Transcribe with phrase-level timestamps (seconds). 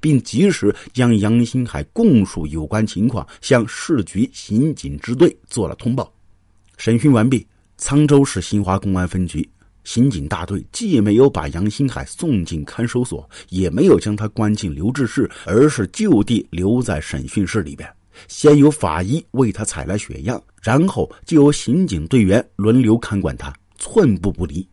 [0.00, 6.12] 并及时将杨新海供述有关情况向市局刑警支队做了通报。
[6.76, 7.46] 审讯完毕，
[7.78, 9.48] 沧州市新华公安分局
[9.84, 17.88] 刑警大队既没有把杨新海送进看守所，也没有将他关进留置室，而是就地留在审讯室里边。
[18.26, 24.68] 先由法医为他采了血样，然后就由刑警队员轮流看管他，寸步不离。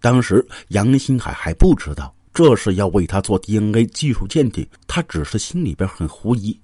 [0.00, 6.58] 当时杨新海还不知道这是要为他做 DNA 技术鉴定，他只是心里边很狐疑。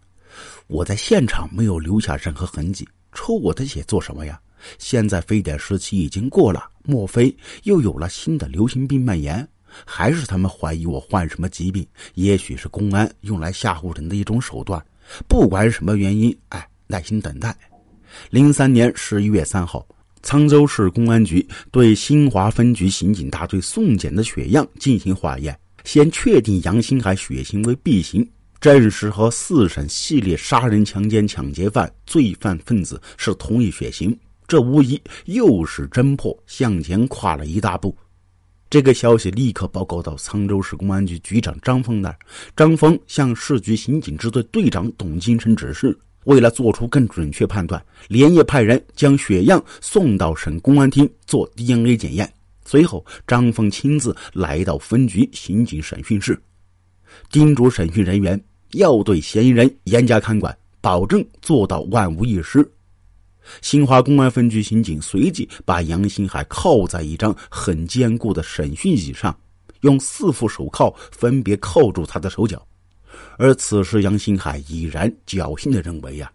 [0.66, 4.40] 我在现场没有留下任何痕迹，抽我的血做什么呀？
[4.78, 7.34] 现在非典时期已经过了，莫非
[7.64, 9.46] 又有了新的流行病蔓延？
[9.84, 11.86] 还是他们怀疑我患什么疾病？
[12.14, 14.82] 也许是公安用来吓唬人的一种手段。
[15.28, 17.54] 不管什么原因，哎，耐心等待。
[18.30, 19.86] 零三年十一月三号，
[20.24, 28.26] 沧州市公安局对新华分局刑警大队送检的血样进行化验，先确定杨新海血型为 B 型，
[28.58, 34.18] 证实和四省系列杀人、强奸、抢劫犯罪犯分子是同一血型。
[34.48, 37.94] 这无疑又是侦破向前跨了一大步。
[38.70, 42.18] 这个消息立刻报告到沧州市公安局局长张峰那儿。
[42.56, 52.32] 张峰向市局刑警支队队长董金生指示，为了做出更准确判断，连夜派人将血样送到省公安厅做 DNA 检验。
[52.66, 56.40] 随后，张峰亲自来到分局刑警审讯室，
[57.30, 62.66] 叮嘱审讯人员要对嫌疑人严加看管，保证做到万无一失。
[63.60, 69.38] 新华公安分局刑警随即把杨新海铐在一张很坚固的审讯椅上，
[69.82, 72.66] 用四副手铐分别铐住他的手脚。
[73.38, 76.30] 而此时，杨新海已然侥幸的认为呀，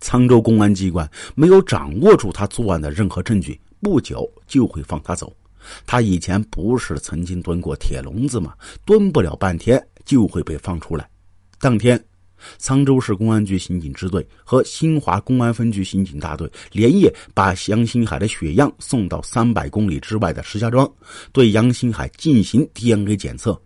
[0.00, 5.34] 沧州公安机关没有掌握住他作案的任何证据，不久就会放他走。
[5.84, 8.54] 他以前不是曾经蹲过铁笼子吗？
[8.84, 11.08] 蹲不了半天就会被放出来。
[11.58, 12.02] 当天。
[12.58, 20.88] 沧州市公安局刑警支队和新华公安分局刑警大队连夜把杨新海的血样送到三百公里之外的石家庄，
[21.32, 23.58] 对杨新海进行 DNA 检测。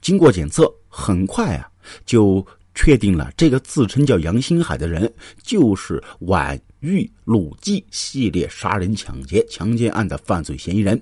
[0.00, 0.64] 经过检测，
[0.98, 1.68] 很快啊，
[2.06, 5.12] 就确定了这个自称叫杨新海的人
[5.42, 10.98] 就是皖豫鲁冀系列杀人、抢劫、强奸案的犯罪嫌疑人。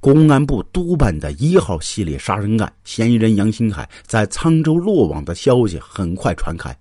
[0.00, 6.74] 公安部督办的一号系列杀人案嫌疑人杨新海在沧州落网的消息很快传开。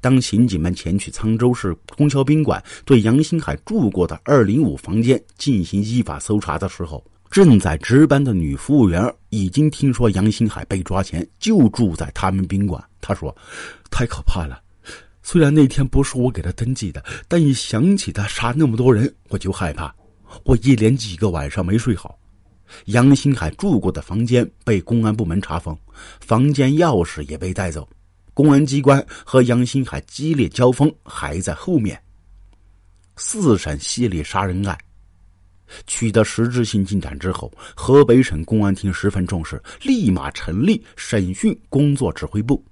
[0.00, 12.82] 当刑警们前去沧州市供销宾馆对杨新海住过的二零五房间进行依法搜查的时候，正在值班的女服务员已经听说杨新海被抓前就住在他们宾馆。
[13.00, 13.34] 她说
[13.90, 14.62] ：“太可怕了，
[15.22, 19.94] 虽然那天不是我给他登记的，但一想起他杀那么多人，我就害怕。
[20.44, 22.18] 我一连几个晚上没睡好。”
[22.86, 25.74] 杨新海住过的房间被公安部门查封，
[26.20, 27.88] 房间钥匙也被带走。
[28.34, 31.98] 公安机关和杨新海激烈交锋还在后面。
[33.16, 34.78] 四审系列杀人案
[35.86, 42.64] 取得实质性进展之后，河北省公安厅十分重视，立马成立审讯工作指挥部。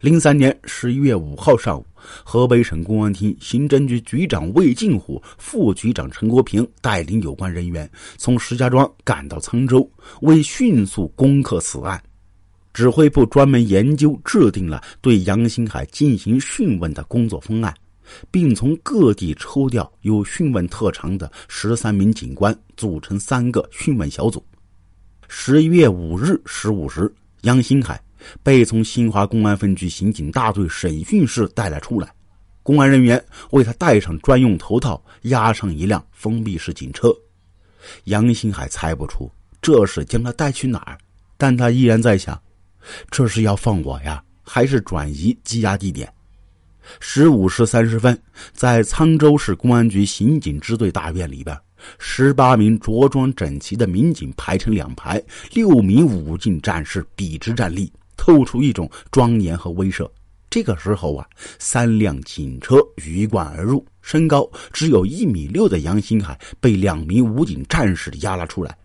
[0.00, 1.84] 零三年十一月五号上午，
[2.24, 9.86] 河北省公安厅刑侦局局长魏晋虎、副局长陈国平带领有关人员从石家庄赶到沧州，
[10.22, 12.02] 为迅速攻克此案，
[12.72, 17.74] 指挥部专门研究制定了对杨新海进行讯问的工作方案，
[18.30, 24.44] 并从各地抽调有讯问特长的十三名警官，组成三个讯问小组。
[25.28, 27.12] 十一月五日十五时，
[27.42, 28.00] 杨新海。
[28.42, 32.12] 被从新华公安分局刑警大队审讯室带了出来，
[32.62, 37.10] 公安人员为他戴上专用头套，押上一辆封闭式警车。
[38.04, 39.32] 杨新海猜不出
[39.62, 40.98] 这是将他带去哪儿，
[41.38, 42.38] 但他依然在想：
[43.10, 46.12] 这是要放我呀，还是转移羁押地点？
[46.98, 48.20] 十五时三十分，
[48.52, 51.56] 在沧州市公安局刑警支队大院里边，
[51.98, 57.92] 十八名着装整齐的民警排成两排，六名武警战士笔直站立。
[58.22, 60.06] 透出一种庄严和威慑。
[60.50, 61.26] 这个时候啊，
[61.58, 68.76] 三辆警车鱼贯而入，身高只有一米六的杨新海被两名武警战士押了出来。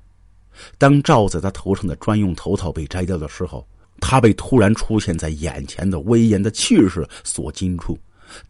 [0.78, 3.68] 当罩在他头上的专用头套被摘掉的时候，
[4.00, 7.98] 他被突然出现在眼前的威严的气势所惊出，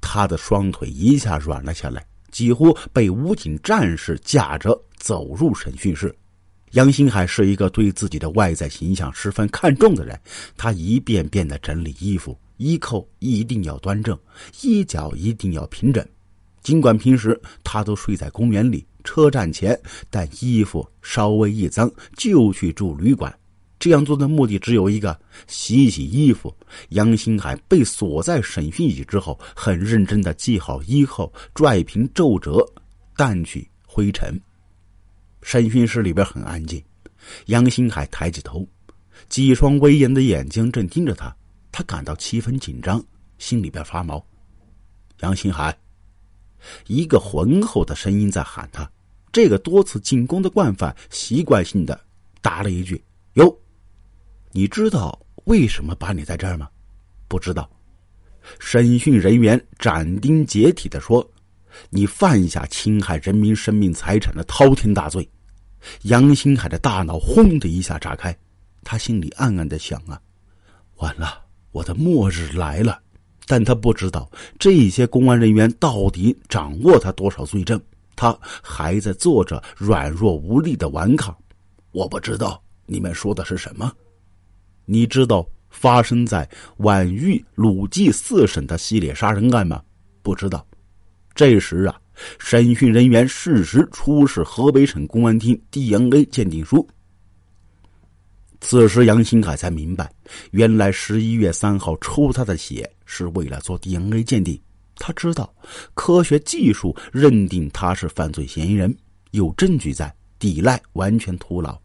[0.01, 6.13] 他的双腿一下软了下来，几乎被武警战士架着走入审讯室。
[6.71, 10.19] 杨新海是一个对自己的外在形象十分看重的人，
[10.57, 14.17] 他一遍遍的整理衣服，衣扣一定要端正，
[14.61, 16.05] 衣角一定要平整。
[16.61, 23.33] 尽管平时他都睡在公园里、车站前，但衣服稍微一脏就去住旅馆。
[23.85, 25.15] 这样做的目的只有一个：
[25.45, 26.51] 洗洗衣服。
[26.89, 32.67] 杨新海被锁在审讯椅之后，很认真的系好衣扣，拽平皱褶，
[33.15, 34.41] 掸去灰尘。
[35.43, 36.83] 审讯室里边很安静，
[37.45, 38.67] 杨新海抬起头，
[39.29, 41.31] 几双威严的眼睛正盯着他，
[41.71, 42.99] 他感到七分紧张，
[43.37, 44.25] 心里边发毛。
[45.19, 45.77] 杨新海，
[46.87, 48.89] 一个浑厚的声音在喊他。
[49.31, 52.03] 这个多次进攻的惯犯习惯性的
[52.41, 52.99] 答了一句
[53.35, 53.55] ：“哟，
[54.55, 56.69] 你知道为什么把你在这儿吗？”
[57.27, 57.69] 不知道。
[58.57, 61.29] 审讯人员斩钉截铁的说
[61.91, 65.27] ：“你犯下侵害人民生命财产的滔天大罪。”
[66.03, 68.33] 杨新海的大脑轰的一下炸开，
[68.81, 70.17] 他心里暗暗的想啊
[70.99, 73.01] ：“完了，我的末日来了。”
[73.45, 77.79] 但他不知道这些公安人员到底掌握他多少罪证，
[78.15, 81.35] 他还在做着软弱无力的顽抗。
[81.91, 83.91] 我不知道你们说的是什么？
[84.85, 86.47] 你知道发生在
[86.79, 89.83] 宛玉鲁记四省的系列杀人案吗？
[90.21, 90.65] 不知道。
[91.33, 91.99] 这时啊。
[92.39, 96.87] 审讯人员适时出示河北省公安厅 DNA 鉴定书。
[98.61, 100.09] 此时，杨新海才明白，
[100.51, 104.57] 原来十一月三号抽他的血是为了做 DNA 鉴定。
[104.95, 105.53] 他知道，
[105.93, 108.95] 科学技术认定他是犯罪嫌疑人，
[109.31, 111.77] 有证据在，抵赖完全徒劳。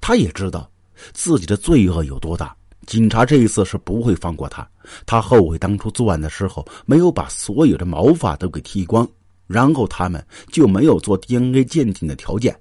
[0.00, 0.70] 他也知道
[1.12, 2.54] 自己的罪恶有多大，
[2.86, 4.68] 警察这一次是不会放过他。
[5.06, 9.08] 他后悔当初作案的时候没有把所有的毛发都给剃光。
[9.46, 10.22] 然后他们
[10.52, 12.54] 就没有做 DNA 鉴定的条件，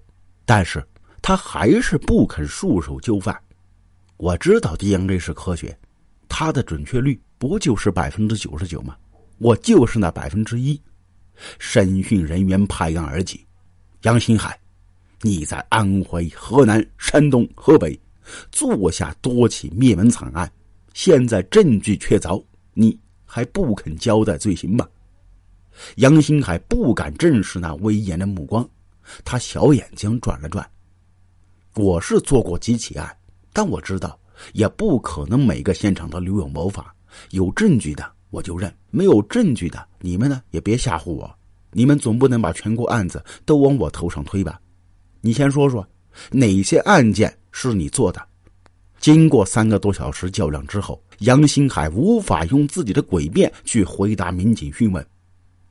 [0.45, 0.81] 但是
[1.21, 3.37] 他还是不肯束手就范。
[4.15, 5.77] 我知道 DNA 是科学，
[6.29, 8.95] 它的准确率不就是百分之九十九吗？
[9.37, 10.81] 我就是那百分之一。
[11.59, 13.45] 审讯人员拍案而起
[14.03, 14.57] ：“杨新海，
[15.21, 17.99] 你在安徽、河南、山东、河北
[18.51, 20.51] 做下多起灭门惨案，
[20.93, 22.43] 现在证据确凿，
[22.73, 24.87] 你还不肯交代罪行吗？”
[25.97, 28.67] 杨新海不敢正视那威严的目光，
[29.23, 30.67] 他小眼睛转了转。
[31.75, 33.15] 我是做过几起案，
[33.53, 34.19] 但我知道
[34.53, 36.95] 也不可能每个现场都留有谋法。
[37.29, 41.31] 有证据的我就认，没有证据的你们呢也别吓唬我。
[41.71, 44.59] 你们总不能把全国案子都往我头上推吧？
[45.21, 45.87] 你先说说，
[46.31, 48.21] 哪些案件是你做的？
[48.99, 55.03] 经过三个多小时较量之后，杨新海无法用自己的诡辩去回答民警讯问。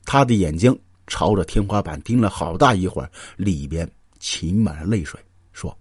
[0.05, 3.89] 他的眼睛朝着天花板盯了好大一会儿，里边
[4.19, 5.21] 噙满了泪水，
[5.53, 5.77] 说：“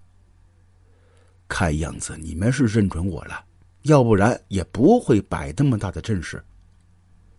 [1.50, 3.44] 看样子你们是认准我了，
[3.82, 6.44] 要不然也不会摆那么大的阵势。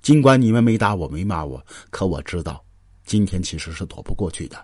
[0.02, 2.64] 尽管你们没打我，没骂我，可我知道，
[3.04, 4.58] 今天其实是躲不过去的。”